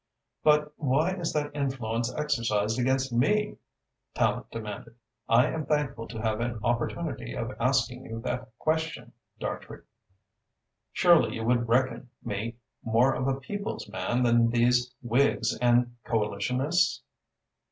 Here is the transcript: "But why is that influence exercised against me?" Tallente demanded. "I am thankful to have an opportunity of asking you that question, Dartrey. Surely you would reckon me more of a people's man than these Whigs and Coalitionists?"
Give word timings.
"But 0.43 0.73
why 0.77 1.11
is 1.13 1.31
that 1.33 1.55
influence 1.55 2.11
exercised 2.15 2.79
against 2.79 3.13
me?" 3.13 3.57
Tallente 4.15 4.49
demanded. 4.49 4.95
"I 5.29 5.45
am 5.45 5.67
thankful 5.67 6.07
to 6.07 6.19
have 6.23 6.39
an 6.41 6.59
opportunity 6.63 7.35
of 7.35 7.51
asking 7.59 8.05
you 8.05 8.19
that 8.21 8.49
question, 8.57 9.11
Dartrey. 9.39 9.83
Surely 10.91 11.35
you 11.35 11.43
would 11.45 11.69
reckon 11.69 12.09
me 12.23 12.55
more 12.83 13.13
of 13.13 13.27
a 13.27 13.39
people's 13.39 13.87
man 13.89 14.23
than 14.23 14.49
these 14.49 14.91
Whigs 15.03 15.55
and 15.59 15.95
Coalitionists?" 16.03 17.01